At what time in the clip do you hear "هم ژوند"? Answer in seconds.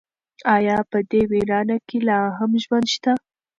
2.39-2.87